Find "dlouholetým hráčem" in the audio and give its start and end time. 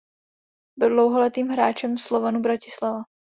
0.89-1.97